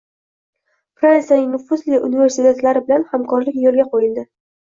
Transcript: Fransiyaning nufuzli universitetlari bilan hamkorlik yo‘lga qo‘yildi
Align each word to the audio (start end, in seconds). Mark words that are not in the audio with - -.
Fransiyaning 1.01 1.51
nufuzli 1.57 1.99
universitetlari 2.09 2.83
bilan 2.87 3.07
hamkorlik 3.13 3.63
yo‘lga 3.67 3.87
qo‘yildi 3.95 4.27